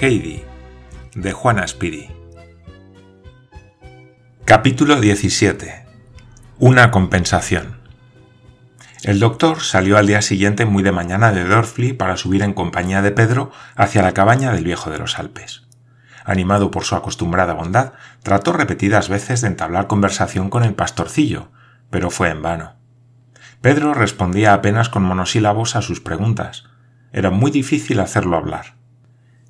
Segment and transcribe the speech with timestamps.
[0.00, 0.44] Heidi,
[1.14, 2.08] de Juana Spiri.
[4.44, 5.86] Capítulo 17.
[6.58, 7.87] Una compensación.
[9.08, 13.00] El doctor salió al día siguiente muy de mañana de Dorfli para subir en compañía
[13.00, 15.62] de Pedro hacia la cabaña del viejo de los Alpes.
[16.26, 21.48] Animado por su acostumbrada bondad, trató repetidas veces de entablar conversación con el pastorcillo,
[21.88, 22.74] pero fue en vano.
[23.62, 26.64] Pedro respondía apenas con monosílabos a sus preguntas.
[27.10, 28.74] Era muy difícil hacerlo hablar.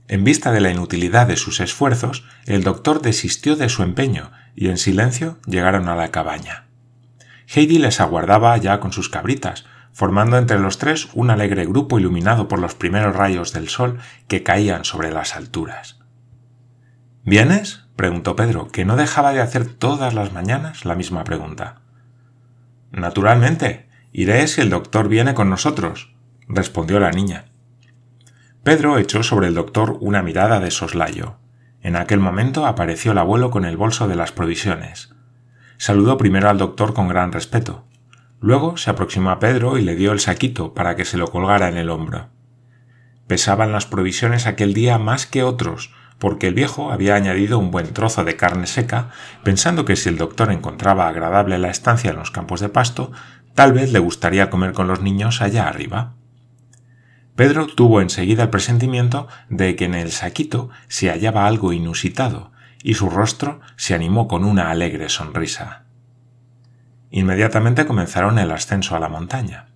[0.07, 4.69] En vista de la inutilidad de sus esfuerzos, el doctor desistió de su empeño y
[4.69, 6.68] en silencio llegaron a la cabaña.
[7.55, 12.47] Heidi les aguardaba ya con sus cabritas, formando entre los tres un alegre grupo iluminado
[12.47, 13.99] por los primeros rayos del sol
[14.29, 15.99] que caían sobre las alturas.
[17.25, 17.87] ¿Vienes?
[17.97, 21.81] preguntó Pedro, que no dejaba de hacer todas las mañanas la misma pregunta.
[22.91, 23.89] Naturalmente.
[24.11, 26.15] Iré si el doctor viene con nosotros,
[26.49, 27.45] respondió la niña.
[28.63, 31.37] Pedro echó sobre el doctor una mirada de soslayo.
[31.83, 35.15] En aquel momento apareció el abuelo con el bolso de las provisiones.
[35.79, 37.85] Saludó primero al doctor con gran respeto.
[38.41, 41.69] Luego se aproximó a Pedro y le dio el saquito para que se lo colgara
[41.69, 42.31] en el hombro.
[43.29, 47.93] Pesaban las provisiones aquel día más que otros, porque el viejo había añadido un buen
[47.93, 49.11] trozo de carne seca,
[49.45, 53.13] pensando que si el doctor encontraba agradable la estancia en los campos de pasto,
[53.55, 56.15] tal vez le gustaría comer con los niños allá arriba.
[57.37, 62.51] Pedro tuvo enseguida el presentimiento de que en el saquito se hallaba algo inusitado,
[62.83, 65.85] y su rostro se animó con una alegre sonrisa.
[67.11, 69.67] Inmediatamente comenzaron el ascenso a la montaña.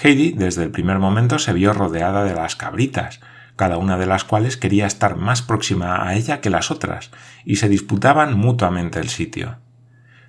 [0.00, 3.20] Heidi desde el primer momento se vio rodeada de las cabritas,
[3.56, 7.10] cada una de las cuales quería estar más próxima a ella que las otras,
[7.44, 9.56] y se disputaban mutuamente el sitio.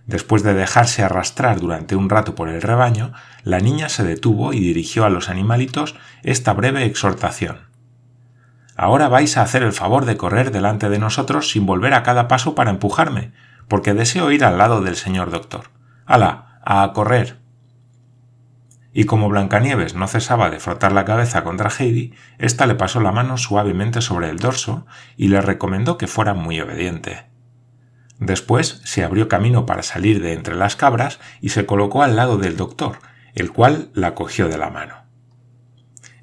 [0.08, 4.60] Después de dejarse arrastrar durante un rato por el rebaño, la niña se detuvo y
[4.60, 7.69] dirigió a los animalitos esta breve exhortación.
[8.82, 12.30] Ahora vais a hacer el favor de correr delante de nosotros sin volver a cada
[12.30, 13.34] paso para empujarme,
[13.68, 15.66] porque deseo ir al lado del señor doctor.
[16.06, 16.62] ¡Hala!
[16.64, 17.40] ¡A correr!
[18.94, 23.12] Y como Blancanieves no cesaba de frotar la cabeza contra Heidi, ésta le pasó la
[23.12, 27.26] mano suavemente sobre el dorso y le recomendó que fuera muy obediente.
[28.18, 32.38] Después se abrió camino para salir de entre las cabras y se colocó al lado
[32.38, 33.00] del doctor,
[33.36, 35.09] el cual la cogió de la mano.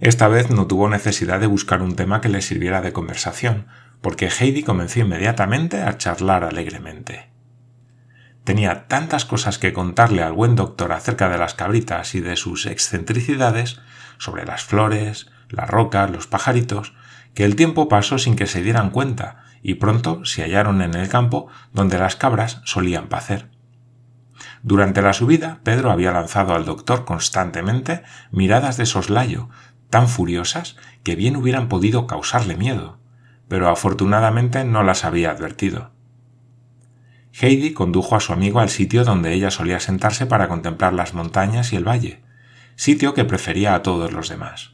[0.01, 3.67] Esta vez no tuvo necesidad de buscar un tema que le sirviera de conversación,
[4.03, 7.31] porque Heidi comenzó inmediatamente a charlar alegremente.
[8.45, 12.67] Tenía tantas cosas que contarle al buen doctor acerca de las cabritas y de sus
[12.67, 13.81] excentricidades,
[14.19, 16.95] sobre las flores, las rocas, los pajaritos,
[17.35, 21.09] que el tiempo pasó sin que se dieran cuenta, y pronto se hallaron en el
[21.09, 23.51] campo donde las cabras solían pacer.
[24.63, 29.49] Durante la subida, Pedro había lanzado al doctor constantemente miradas de soslayo,
[29.91, 32.99] tan furiosas que bien hubieran podido causarle miedo,
[33.49, 35.91] pero afortunadamente no las había advertido.
[37.39, 41.73] Heidi condujo a su amigo al sitio donde ella solía sentarse para contemplar las montañas
[41.73, 42.23] y el valle,
[42.77, 44.73] sitio que prefería a todos los demás.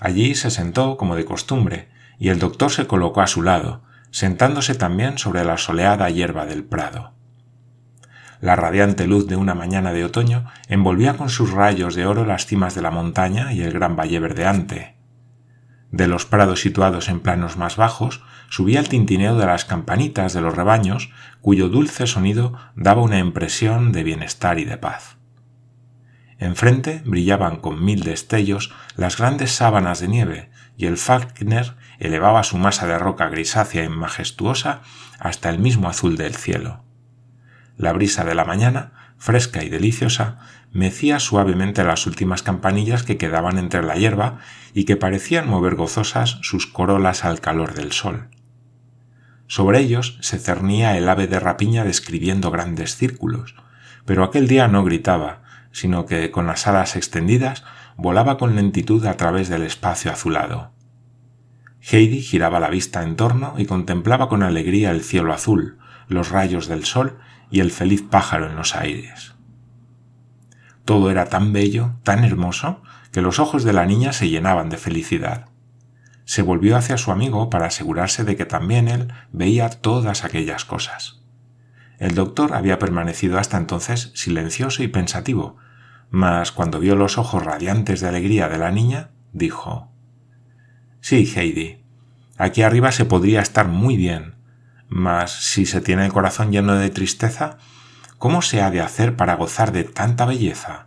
[0.00, 4.74] Allí se sentó como de costumbre, y el doctor se colocó a su lado, sentándose
[4.74, 7.13] también sobre la soleada hierba del prado.
[8.44, 12.44] La radiante luz de una mañana de otoño envolvía con sus rayos de oro las
[12.44, 14.96] cimas de la montaña y el gran valle verdeante.
[15.90, 20.42] De los prados situados en planos más bajos subía el tintineo de las campanitas de
[20.42, 21.10] los rebaños,
[21.40, 25.16] cuyo dulce sonido daba una impresión de bienestar y de paz.
[26.36, 32.58] Enfrente brillaban con mil destellos las grandes sábanas de nieve, y el Falkner elevaba su
[32.58, 34.82] masa de roca grisácea y majestuosa
[35.18, 36.83] hasta el mismo azul del cielo.
[37.76, 40.38] La brisa de la mañana, fresca y deliciosa,
[40.72, 44.38] mecía suavemente las últimas campanillas que quedaban entre la hierba
[44.74, 48.28] y que parecían mover gozosas sus corolas al calor del sol.
[49.46, 53.54] Sobre ellos se cernía el ave de rapiña describiendo grandes círculos,
[54.04, 57.64] pero aquel día no gritaba, sino que con las alas extendidas
[57.96, 60.72] volaba con lentitud a través del espacio azulado.
[61.80, 65.78] Heidi giraba la vista en torno y contemplaba con alegría el cielo azul,
[66.08, 67.18] los rayos del sol
[67.50, 69.34] y el feliz pájaro en los aires.
[70.84, 72.82] Todo era tan bello, tan hermoso,
[73.12, 75.46] que los ojos de la niña se llenaban de felicidad.
[76.24, 81.22] Se volvió hacia su amigo para asegurarse de que también él veía todas aquellas cosas.
[81.98, 85.56] El doctor había permanecido hasta entonces silencioso y pensativo,
[86.10, 89.90] mas cuando vio los ojos radiantes de alegría de la niña, dijo.
[91.00, 91.84] Sí, Heidi.
[92.36, 94.33] Aquí arriba se podría estar muy bien,
[94.94, 97.58] mas si se tiene el corazón lleno de tristeza,
[98.16, 100.86] ¿cómo se ha de hacer para gozar de tanta belleza?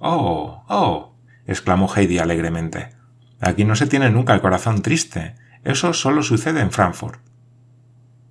[0.00, 1.14] Oh, oh,
[1.46, 2.96] exclamó Heidi alegremente.
[3.40, 5.36] Aquí no se tiene nunca el corazón triste.
[5.62, 7.20] Eso solo sucede en Frankfurt.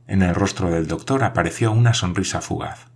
[0.05, 2.87] En el rostro del doctor apareció una sonrisa fugaz.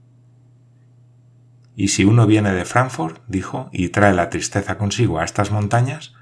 [1.78, 6.16] ¿Y si uno viene de Frankfurt, dijo, y trae la tristeza consigo a estas montañas,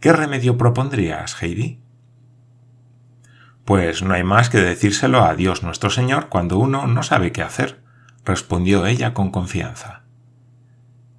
[0.00, 1.82] qué remedio propondrías, Heidi?
[3.70, 7.42] Pues no hay más que decírselo a Dios nuestro Señor cuando uno no sabe qué
[7.42, 7.80] hacer,
[8.24, 10.02] respondió ella con confianza.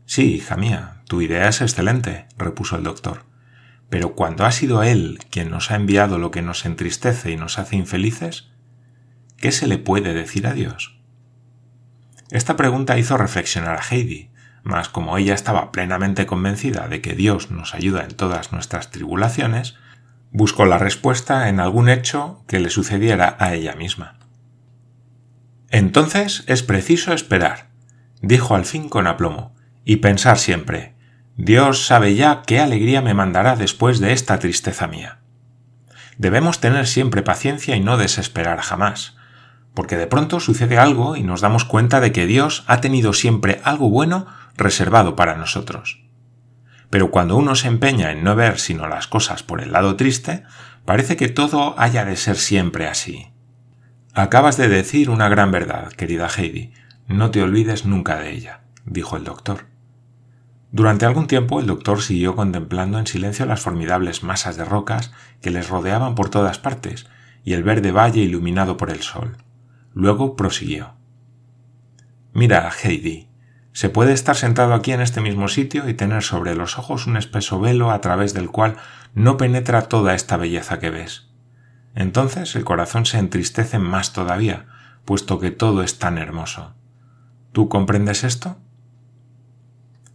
[0.06, 3.24] Sí, hija mía, tu idea es excelente, repuso el doctor.
[3.89, 7.57] Pero cuando ha sido Él quien nos ha enviado lo que nos entristece y nos
[7.57, 8.51] hace infelices,
[9.38, 11.00] ¿qué se le puede decir a Dios?
[12.31, 14.30] Esta pregunta hizo reflexionar a Heidi,
[14.62, 19.77] mas como ella estaba plenamente convencida de que Dios nos ayuda en todas nuestras tribulaciones,
[20.31, 24.18] buscó la respuesta en algún hecho que le sucediera a ella misma.
[25.69, 27.69] Entonces es preciso esperar,
[28.22, 30.95] dijo al fin con aplomo, y pensar siempre,
[31.38, 35.19] Dios sabe ya qué alegría me mandará después de esta tristeza mía.
[36.18, 39.16] Debemos tener siempre paciencia y no desesperar jamás,
[39.74, 43.62] porque de pronto sucede algo y nos damos cuenta de que Dios ha tenido siempre
[43.63, 46.04] algo bueno reservado para nosotros.
[46.91, 50.43] Pero cuando uno se empeña en no ver sino las cosas por el lado triste,
[50.85, 53.31] parece que todo haya de ser siempre así.
[54.13, 56.73] Acabas de decir una gran verdad, querida Heidi.
[57.07, 59.67] No te olvides nunca de ella, dijo el doctor.
[60.73, 65.49] Durante algún tiempo el doctor siguió contemplando en silencio las formidables masas de rocas que
[65.49, 67.07] les rodeaban por todas partes
[67.45, 69.38] y el verde valle iluminado por el sol.
[69.93, 70.95] Luego prosiguió.
[72.33, 73.31] Mira, Heidi,
[73.73, 77.18] se puede estar sentado aquí en este mismo sitio y tener sobre los ojos un
[77.18, 78.75] espeso velo a través del cual
[79.13, 81.29] no penetra toda esta belleza que ves.
[81.95, 84.68] Entonces el corazón se entristece más todavía,
[85.06, 86.75] puesto que todo es tan hermoso.
[87.51, 88.57] ¿Tú comprendes esto?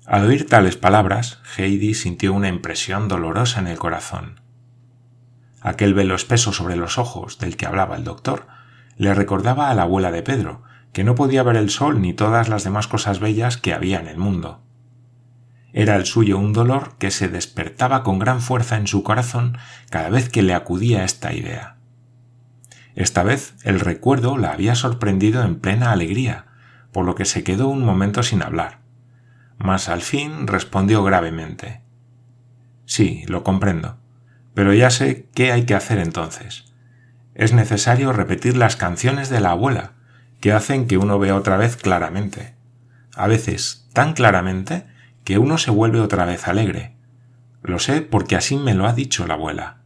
[0.06, 4.40] Al oír tales palabras, Heidi sintió una impresión dolorosa en el corazón.
[5.60, 8.46] Aquel velo espeso sobre los ojos del que hablaba el doctor
[8.96, 10.62] le recordaba a la abuela de Pedro,
[10.96, 14.06] que no podía ver el sol ni todas las demás cosas bellas que había en
[14.06, 14.62] el mundo.
[15.74, 19.58] Era el suyo un dolor que se despertaba con gran fuerza en su corazón
[19.90, 21.76] cada vez que le acudía esta idea.
[22.94, 26.46] Esta vez el recuerdo la había sorprendido en plena alegría,
[26.92, 28.78] por lo que se quedó un momento sin hablar.
[29.58, 31.82] Mas al fin respondió gravemente.
[32.86, 33.98] Sí, lo comprendo,
[34.54, 36.72] pero ya sé qué hay que hacer entonces.
[37.34, 39.95] Es necesario repetir las canciones de la abuela,
[40.40, 42.54] que hacen que uno vea otra vez claramente.
[43.14, 44.86] A veces tan claramente
[45.24, 46.96] que uno se vuelve otra vez alegre.
[47.62, 49.78] Lo sé porque así me lo ha dicho la abuela.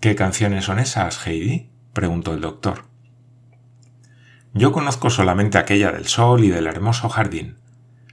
[0.00, 1.70] ¿Qué canciones son esas, Heidi?
[1.92, 2.84] preguntó el doctor.
[4.54, 7.56] Yo conozco solamente aquella del sol y del hermoso jardín.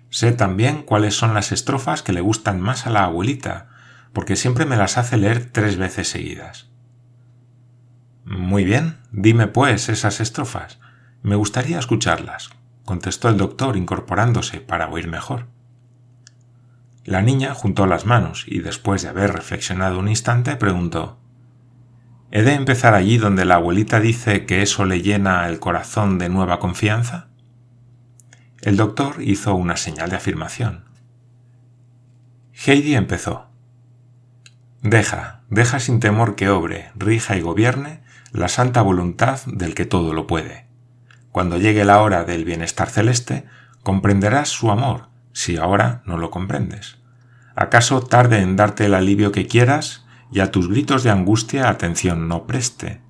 [0.10, 3.70] Sé también cuáles son las estrofas que le gustan más a la abuelita,
[4.14, 6.70] porque siempre me las hace leer tres veces seguidas.
[8.26, 10.80] Muy bien, dime pues esas estrofas.
[11.22, 12.50] Me gustaría escucharlas,
[12.84, 15.46] contestó el doctor incorporándose para oír mejor.
[17.04, 21.20] La niña juntó las manos y después de haber reflexionado un instante preguntó
[22.32, 26.28] ¿He de empezar allí donde la abuelita dice que eso le llena el corazón de
[26.28, 27.28] nueva confianza?
[28.62, 30.86] El doctor hizo una señal de afirmación.
[32.66, 33.52] Heidi empezó.
[34.82, 38.05] Deja, deja sin temor que obre, rija y gobierne
[38.36, 40.66] la santa voluntad del que todo lo puede.
[41.32, 43.46] Cuando llegue la hora del bienestar celeste,
[43.82, 46.98] comprenderás su amor, si ahora no lo comprendes.
[47.56, 52.28] ¿Acaso tarde en darte el alivio que quieras y a tus gritos de angustia atención
[52.28, 53.02] no preste?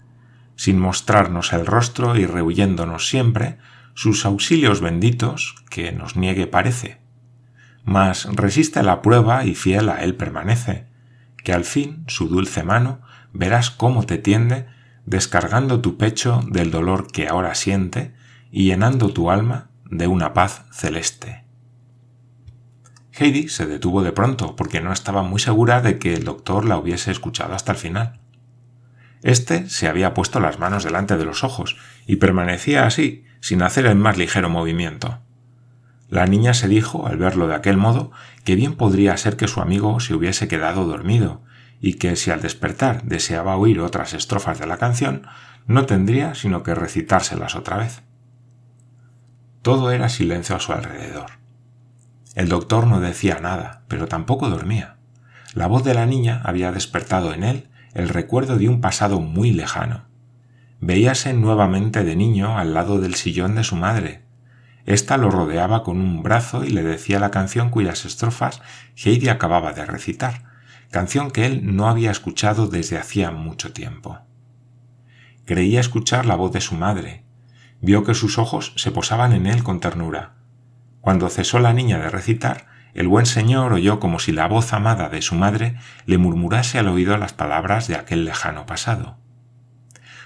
[0.55, 3.58] Sin mostrarnos el rostro y rehuyéndonos siempre,
[3.96, 7.00] sus auxilios benditos que nos niegue parece.
[7.84, 10.86] Mas resiste la prueba y fiel a él permanece,
[11.44, 13.01] que al fin su dulce mano
[13.34, 14.75] verás cómo te tiende
[15.05, 18.13] descargando tu pecho del dolor que ahora siente
[18.51, 21.43] y llenando tu alma de una paz celeste.
[23.17, 26.77] Heidi se detuvo de pronto porque no estaba muy segura de que el doctor la
[26.77, 28.19] hubiese escuchado hasta el final.
[29.21, 33.85] Este se había puesto las manos delante de los ojos y permanecía así, sin hacer
[33.85, 35.19] el más ligero movimiento.
[36.09, 38.12] La niña se dijo, al verlo de aquel modo,
[38.43, 41.41] que bien podría ser que su amigo se hubiese quedado dormido
[41.86, 45.27] y que si al despertar deseaba oír otras estrofas de la canción,
[45.68, 48.01] no tendría sino que recitárselas otra vez.
[49.62, 51.34] Todo era silencio a su alrededor.
[52.34, 54.96] El doctor no decía nada, pero tampoco dormía.
[55.54, 59.51] La voz de la niña había despertado en él el recuerdo de un pasado muy
[59.51, 60.06] lejano.
[60.80, 64.25] Veíase nuevamente de niño al lado del sillón de su madre.
[64.88, 68.63] Esta lo rodeaba con un brazo y le decía la canción cuyas estrofas
[68.96, 70.54] Heidi acababa de recitar,
[70.92, 74.20] canción que él no había escuchado desde hacía mucho tiempo.
[75.46, 77.24] Creía escuchar la voz de su madre.
[77.82, 80.34] Vio que sus ojos se posaban en él con ternura.
[81.01, 85.10] Cuando cesó la niña de recitar, el buen señor oyó como si la voz amada
[85.10, 89.18] de su madre le murmurase al oído las palabras de aquel lejano pasado.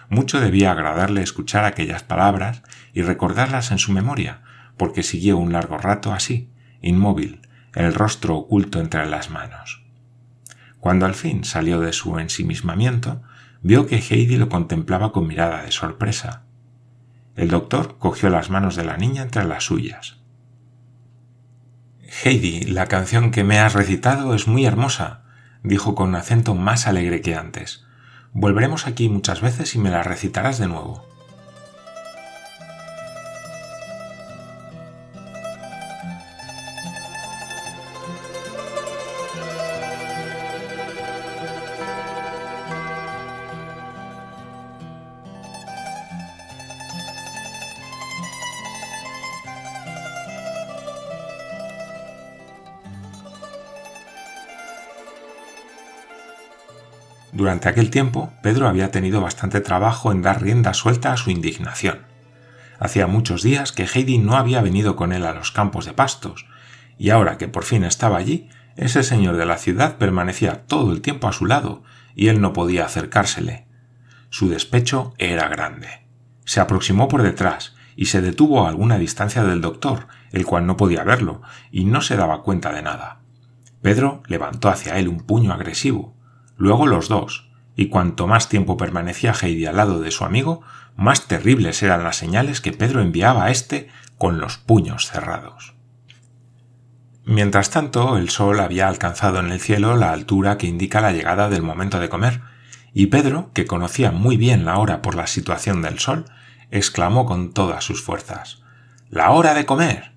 [0.10, 2.64] Mucho debía agradarle escuchar aquellas palabras
[2.94, 4.42] y recordarlas en su memoria,
[4.78, 6.52] porque siguió un largo rato así,
[6.82, 7.42] inmóvil,
[7.76, 9.84] el rostro oculto entre las manos.
[10.80, 13.22] Cuando al fin salió de su ensimismamiento,
[13.62, 16.44] vio que Heidi lo contemplaba con mirada de sorpresa.
[17.36, 20.18] El doctor cogió las manos de la niña entre las suyas.
[22.24, 25.24] Heidi, la canción que me has recitado es muy hermosa,
[25.64, 27.86] dijo con acento más alegre que antes.
[28.32, 31.09] Volveremos aquí muchas veces y me la recitarás de nuevo.
[57.32, 62.00] Durante aquel tiempo, Pedro había tenido bastante trabajo en dar rienda suelta a su indignación.
[62.80, 66.48] Hacía muchos días que Heidi no había venido con él a los campos de pastos,
[66.98, 71.02] y ahora que por fin estaba allí, ese señor de la ciudad permanecía todo el
[71.02, 71.84] tiempo a su lado,
[72.16, 73.68] y él no podía acercársele.
[74.30, 76.08] Su despecho era grande.
[76.46, 80.78] Se aproximó por detrás, y se detuvo a alguna distancia del doctor, el cual no
[80.78, 83.20] podía verlo, y no se daba cuenta de nada.
[83.82, 86.16] Pedro levantó hacia él un puño agresivo,
[86.60, 90.62] luego los dos, y cuanto más tiempo permanecía Heidi al lado de su amigo,
[90.96, 93.88] más terribles eran las señales que Pedro enviaba a éste
[94.18, 95.74] con los puños cerrados.
[97.24, 101.50] Mientras tanto, el sol había alcanzado en el cielo la altura que indica la llegada
[101.50, 102.42] del momento de comer,
[102.94, 106.26] y Pedro, que conocía muy bien la hora por la situación del sol,
[106.72, 108.62] exclamó con todas sus fuerzas
[109.10, 110.12] La hora de comer.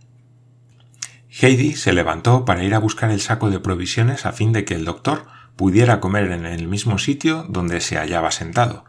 [1.29, 4.75] Heidi se levantó para ir a buscar el saco de provisiones a fin de que
[4.75, 8.85] el doctor pudiera comer en el mismo sitio donde se hallaba sentado.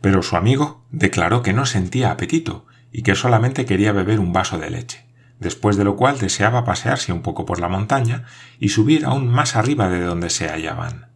[0.00, 4.58] Pero su amigo declaró que no sentía apetito y que solamente quería beber un vaso
[4.58, 5.06] de leche,
[5.38, 8.24] después de lo cual deseaba pasearse un poco por la montaña
[8.58, 11.08] y subir aún más arriba de donde se hallaban.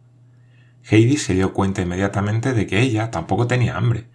[0.89, 4.07] Heidi se dio cuenta inmediatamente de que ella tampoco tenía hambre,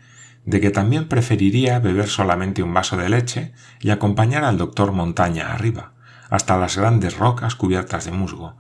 [0.45, 5.53] de que también preferiría beber solamente un vaso de leche y acompañar al doctor montaña
[5.53, 5.93] arriba,
[6.29, 8.57] hasta las grandes rocas cubiertas de musgo,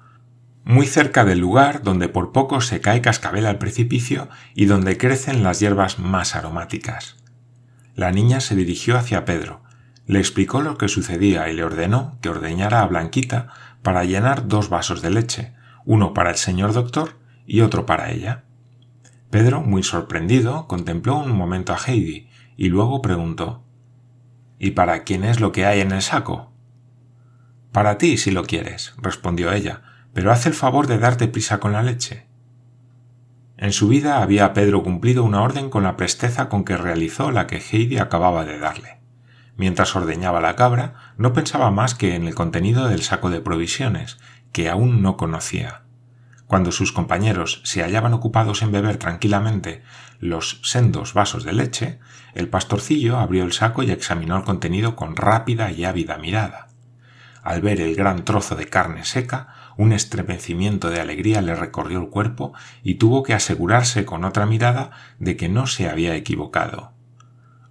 [0.70, 5.42] muy cerca del lugar donde por poco se cae cascabel al precipicio y donde crecen
[5.42, 7.16] las hierbas más aromáticas.
[7.96, 9.62] La niña se dirigió hacia Pedro,
[10.06, 13.48] le explicó lo que sucedía y le ordenó que ordeñara a Blanquita
[13.82, 18.44] para llenar dos vasos de leche, uno para el señor doctor y otro para ella.
[19.28, 23.64] Pedro, muy sorprendido, contempló un momento a Heidi y luego preguntó
[24.60, 26.52] ¿Y para quién es lo que hay en el saco?
[27.72, 31.72] Para ti, si lo quieres, respondió ella, pero haz el favor de darte prisa con
[31.72, 32.26] la leche.
[33.56, 37.46] En su vida había Pedro cumplido una orden con la presteza con que realizó la
[37.46, 39.00] que Heidi acababa de darle.
[39.56, 44.18] Mientras ordeñaba la cabra, no pensaba más que en el contenido del saco de provisiones,
[44.52, 45.82] que aún no conocía.
[46.46, 49.82] Cuando sus compañeros se hallaban ocupados en beber tranquilamente
[50.18, 52.00] los sendos vasos de leche,
[52.34, 56.68] el pastorcillo abrió el saco y examinó el contenido con rápida y ávida mirada.
[57.42, 62.10] Al ver el gran trozo de carne seca, un estremecimiento de alegría le recorrió el
[62.10, 66.92] cuerpo y tuvo que asegurarse con otra mirada de que no se había equivocado.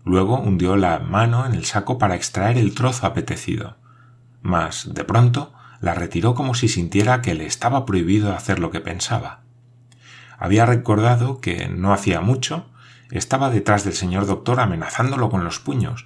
[0.04, 3.78] Luego hundió la mano en el saco para extraer el trozo apetecido.
[4.42, 8.80] Mas, de pronto, la retiró como si sintiera que le estaba prohibido hacer lo que
[8.80, 9.42] pensaba.
[10.40, 12.72] Había recordado que no hacía mucho
[13.12, 16.06] estaba detrás del señor doctor amenazándolo con los puños,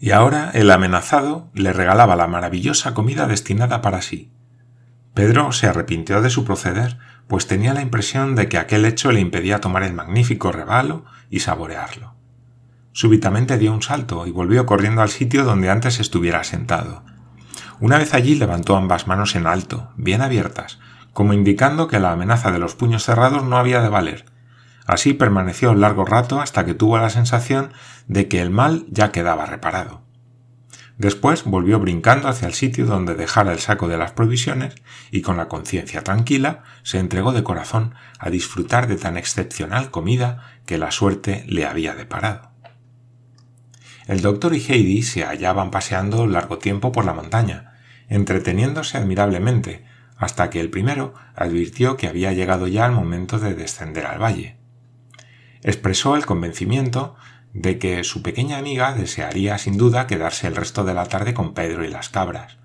[0.00, 4.32] y ahora el amenazado le regalaba la maravillosa comida destinada para sí.
[5.14, 9.20] Pedro se arrepintió de su proceder, pues tenía la impresión de que aquel hecho le
[9.20, 12.14] impedía tomar el magnífico rebalo y saborearlo.
[12.92, 17.04] Súbitamente dio un salto y volvió corriendo al sitio donde antes estuviera sentado.
[17.80, 20.80] Una vez allí levantó ambas manos en alto, bien abiertas,
[21.12, 24.24] como indicando que la amenaza de los puños cerrados no había de valer.
[24.86, 27.72] Así permaneció un largo rato hasta que tuvo la sensación
[28.06, 30.07] de que el mal ya quedaba reparado.
[30.98, 34.74] Después volvió brincando hacia el sitio donde dejara el saco de las provisiones
[35.12, 40.58] y con la conciencia tranquila se entregó de corazón a disfrutar de tan excepcional comida
[40.66, 42.50] que la suerte le había deparado.
[44.08, 47.74] El doctor y Heidi se hallaban paseando largo tiempo por la montaña,
[48.08, 49.84] entreteniéndose admirablemente,
[50.16, 54.56] hasta que el primero advirtió que había llegado ya el momento de descender al valle.
[55.62, 57.14] Expresó el convencimiento
[57.52, 61.54] de que su pequeña amiga desearía sin duda quedarse el resto de la tarde con
[61.54, 62.58] Pedro y las cabras.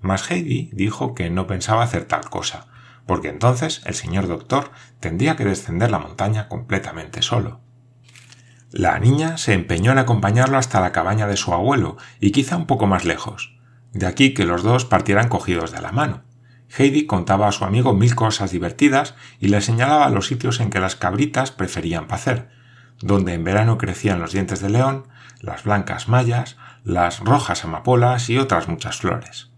[0.00, 2.66] Mas Heidi dijo que no pensaba hacer tal cosa,
[3.06, 4.70] porque entonces el señor doctor
[5.00, 7.60] tendría que descender la montaña completamente solo.
[8.70, 12.66] La niña se empeñó en acompañarlo hasta la cabaña de su abuelo y quizá un
[12.66, 13.58] poco más lejos.
[13.92, 16.22] De aquí que los dos partieran cogidos de la mano.
[16.78, 20.78] Heidi contaba a su amigo mil cosas divertidas y le señalaba los sitios en que
[20.78, 22.48] las cabritas preferían pacer,
[23.00, 25.08] donde en verano crecían los dientes de león,
[25.40, 29.50] las blancas mallas, las rojas amapolas y otras muchas flores.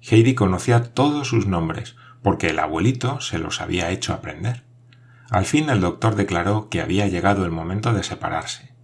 [0.00, 4.64] Heidi conocía todos sus nombres, porque el abuelito se los había hecho aprender.
[5.30, 8.74] Al fin el doctor declaró que había llegado el momento de separarse.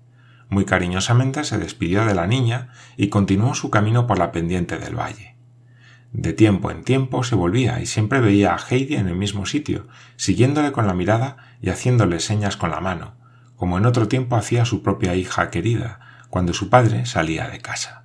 [0.48, 4.94] Muy cariñosamente se despidió de la niña y continuó su camino por la pendiente del
[4.94, 5.36] valle.
[6.12, 9.88] De tiempo en tiempo se volvía y siempre veía a Heidi en el mismo sitio,
[10.16, 13.14] siguiéndole con la mirada y haciéndole señas con la mano,
[13.56, 18.04] como en otro tiempo hacía su propia hija querida, cuando su padre salía de casa.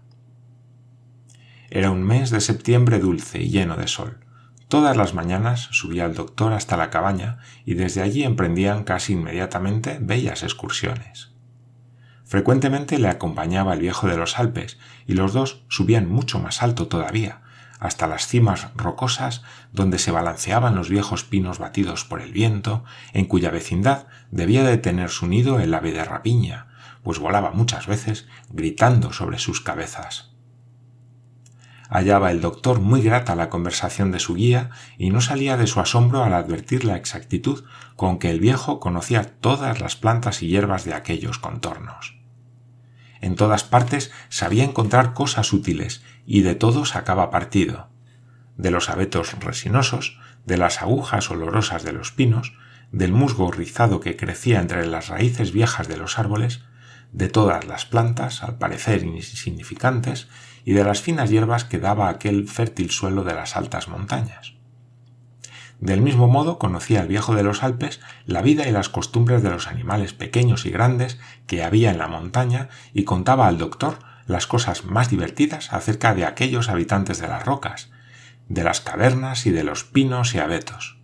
[1.70, 4.26] Era un mes de septiembre dulce y lleno de sol.
[4.68, 9.98] Todas las mañanas subía el doctor hasta la cabaña y desde allí emprendían casi inmediatamente
[10.00, 11.32] bellas excursiones.
[12.24, 14.78] Frecuentemente le acompañaba el viejo de los Alpes
[15.08, 17.42] y los dos subían mucho más alto todavía,
[17.80, 22.84] hasta las cimas rocosas donde se balanceaban los viejos pinos batidos por el viento,
[23.14, 26.68] en cuya vecindad debía de tener su nido el ave de rapiña,
[27.04, 30.36] pues volaba muchas veces gritando sobre sus cabezas.
[31.90, 34.70] Hallaba el doctor muy grata la conversación de su guía
[35.00, 37.64] y no salía de su asombro al advertir la exactitud
[37.96, 42.19] con que el viejo conocía todas las plantas y hierbas de aquellos contornos.
[43.22, 47.90] En todas partes sabía encontrar cosas útiles y de todo sacaba partido.
[48.58, 52.54] De los abetos resinosos, de las agujas olorosas de los pinos,
[52.92, 56.62] del musgo rizado que crecía entre las raíces viejas de los árboles,
[57.12, 60.28] de todas las plantas, al parecer insignificantes,
[60.66, 64.59] y de las finas hierbas que daba aquel fértil suelo de las altas montañas.
[65.80, 69.50] Del mismo modo conocía el viejo de los Alpes la vida y las costumbres de
[69.50, 74.46] los animales pequeños y grandes que había en la montaña y contaba al doctor las
[74.46, 77.90] cosas más divertidas acerca de aquellos habitantes de las rocas,
[78.50, 81.00] de las cavernas y de los pinos y abetos.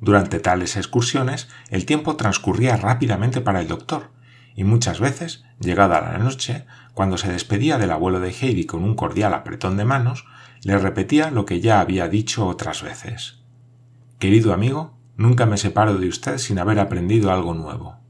[0.00, 4.10] Durante tales excursiones el tiempo transcurría rápidamente para el doctor,
[4.54, 8.94] y muchas veces, llegada la noche, cuando se despedía del abuelo de Heidi con un
[8.94, 10.24] cordial apretón de manos,
[10.62, 13.38] le repetía lo que ya había dicho otras veces.
[14.18, 18.00] Querido amigo, nunca me separo de usted sin haber aprendido algo nuevo.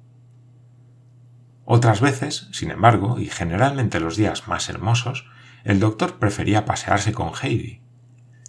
[1.66, 5.26] Otras veces, sin embargo, y generalmente los días más hermosos,
[5.64, 7.82] el doctor prefería pasearse con Heidi.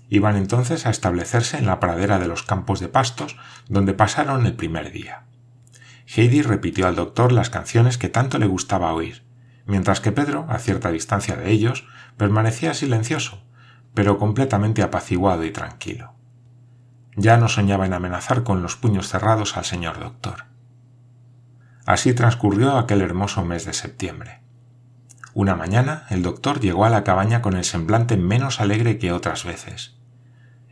[0.08, 3.36] Iban entonces a establecerse en la pradera de los campos de pastos
[3.68, 5.26] donde pasaron el primer día.
[6.08, 9.26] Heidi repitió al doctor las canciones que tanto le gustaba oír,
[9.66, 13.44] mientras que Pedro, a cierta distancia de ellos, permanecía silencioso,
[13.94, 16.19] pero completamente apaciguado y tranquilo.
[17.22, 20.46] Ya no soñaba en amenazar con los puños cerrados al señor doctor.
[21.86, 24.40] Así transcurrió aquel hermoso mes de septiembre.
[25.34, 29.44] Una mañana el doctor llegó a la cabaña con el semblante menos alegre que otras
[29.44, 29.98] veces.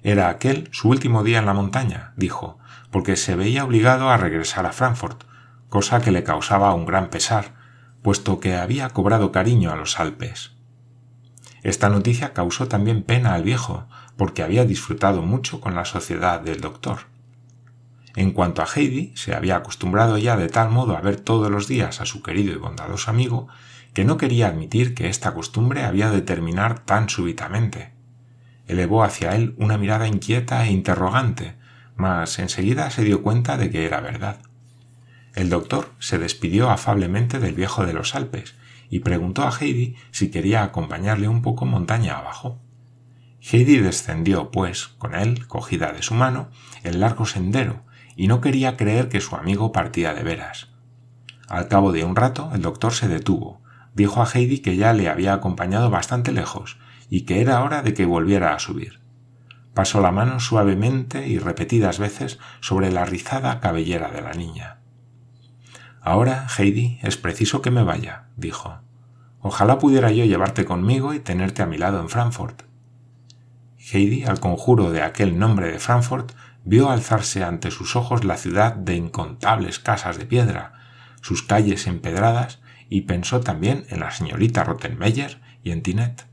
[0.04, 2.60] Era aquel su último día en la montaña, dijo,
[2.92, 5.26] porque se veía obligado a regresar a Frankfurt,
[5.68, 7.56] cosa que le causaba un gran pesar,
[8.02, 10.54] puesto que había cobrado cariño a los Alpes.
[11.62, 16.60] Esta noticia causó también pena al viejo, porque había disfrutado mucho con la sociedad del
[16.60, 17.00] doctor.
[18.16, 21.68] En cuanto a Heidi, se había acostumbrado ya de tal modo a ver todos los
[21.68, 23.48] días a su querido y bondadoso amigo,
[23.94, 27.94] que no quería admitir que esta costumbre había de terminar tan súbitamente.
[28.66, 31.56] Elevó hacia él una mirada inquieta e interrogante,
[31.96, 34.40] mas enseguida se dio cuenta de que era verdad.
[35.36, 38.56] El doctor se despidió afablemente del viejo de los Alpes
[38.90, 42.60] y preguntó a Heidi si quería acompañarle un poco montaña abajo.
[43.50, 46.50] Heidi descendió, pues, con él, cogida de su mano,
[46.84, 47.84] el largo sendero,
[48.18, 50.70] y no quería creer que su amigo partía de veras.
[51.48, 53.62] Al cabo de un rato el doctor se detuvo,
[53.94, 56.78] dijo a Heidi que ya le había acompañado bastante lejos
[57.10, 59.00] y que era hora de que volviera a subir.
[59.74, 64.80] Pasó la mano suavemente y repetidas veces sobre la rizada cabellera de la niña.
[66.02, 68.80] Ahora, Heidi, es preciso que me vaya, dijo.
[69.40, 72.67] Ojalá pudiera yo llevarte conmigo y tenerte a mi lado en Frankfurt.
[73.92, 76.34] Heidi, al conjuro de aquel nombre de Frankfurt,
[76.66, 80.74] vio alzarse ante sus ojos la ciudad de incontables casas de piedra,
[81.22, 86.26] sus calles empedradas, y pensó también en la señorita Rottenmeier y en Tinet.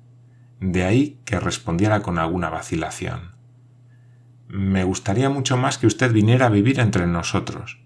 [0.61, 3.35] De ahí que respondiera con alguna vacilación.
[4.49, 7.81] Me gustaría mucho más que usted viniera a vivir entre nosotros.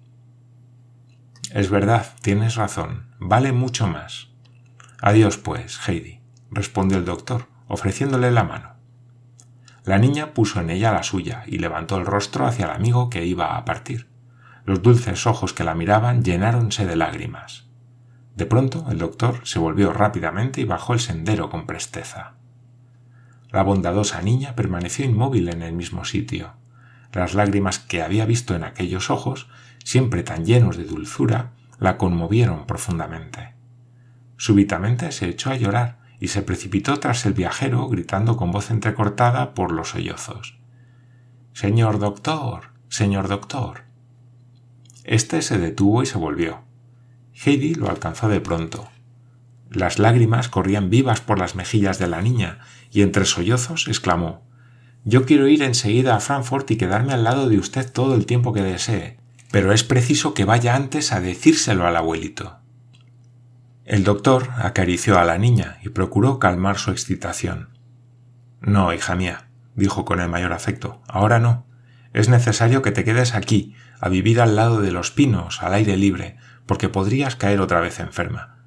[1.50, 4.28] Es verdad, tienes razón, vale mucho más.
[5.00, 8.77] Adiós, pues, Heidi, respondió el doctor, ofreciéndole la mano.
[9.88, 13.24] La niña puso en ella la suya y levantó el rostro hacia el amigo que
[13.24, 14.07] iba a partir.
[14.66, 17.70] Los dulces ojos que la miraban llenáronse de lágrimas.
[18.37, 22.35] De pronto el doctor se volvió rápidamente y bajó el sendero con presteza.
[23.51, 26.53] La bondadosa niña permaneció inmóvil en el mismo sitio.
[27.11, 29.48] Las lágrimas que había visto en aquellos ojos,
[29.85, 33.55] siempre tan llenos de dulzura, la conmovieron profundamente.
[34.37, 39.54] Súbitamente se echó a llorar y se precipitó tras el viajero gritando con voz entrecortada
[39.54, 40.59] por los sollozos.
[41.52, 42.70] Señor doctor.
[42.88, 43.83] señor doctor.
[45.04, 46.61] Este se detuvo y se volvió.
[47.35, 48.88] Heidi lo alcanzó de pronto.
[49.70, 54.42] Las lágrimas corrían vivas por las mejillas de la niña, y entre sollozos exclamó
[55.04, 58.52] Yo quiero ir enseguida a Frankfurt y quedarme al lado de usted todo el tiempo
[58.52, 59.18] que desee,
[59.50, 62.59] pero es preciso que vaya antes a decírselo al abuelito.
[63.88, 67.70] El doctor acarició a la niña y procuró calmar su excitación.
[68.61, 71.64] No, hija mía, dijo con el mayor afecto, ahora no.
[72.12, 75.96] Es necesario que te quedes aquí, a vivir al lado de los pinos, al aire
[75.96, 78.59] libre, porque podrías caer otra vez enferma.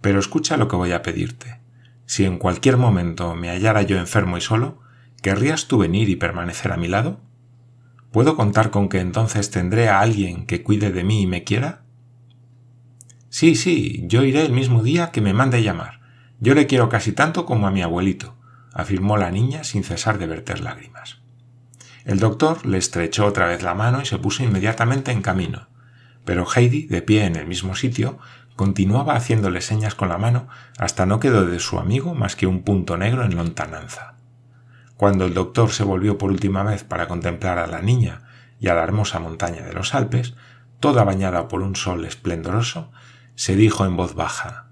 [0.00, 1.60] Pero escucha lo que voy a pedirte.
[2.06, 4.80] Si en cualquier momento me hallara yo enfermo y solo,
[5.20, 7.20] ¿querrías tú venir y permanecer a mi lado?
[8.10, 11.81] ¿Puedo contar con que entonces tendré a alguien que cuide de mí y me quiera?
[13.32, 16.00] Sí, sí, yo iré el mismo día que me mande llamar.
[16.38, 18.36] Yo le quiero casi tanto como a mi abuelito,
[18.74, 21.22] afirmó la niña sin cesar de verter lágrimas.
[22.04, 25.68] El doctor le estrechó otra vez la mano y se puso inmediatamente en camino,
[26.26, 28.18] pero Heidi, de pie en el mismo sitio,
[28.54, 32.62] continuaba haciéndole señas con la mano hasta no quedó de su amigo más que un
[32.62, 34.16] punto negro en lontananza.
[34.98, 38.24] Cuando el doctor se volvió por última vez para contemplar a la niña
[38.60, 40.34] y a la hermosa montaña de los Alpes,
[40.80, 42.92] toda bañada por un sol esplendoroso,
[43.34, 44.68] se dijo en voz baja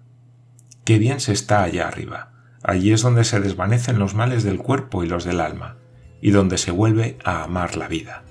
[0.85, 2.33] Qué bien se está allá arriba.
[2.63, 5.77] Allí es donde se desvanecen los males del cuerpo y los del alma,
[6.21, 8.25] y donde se vuelve a amar la vida.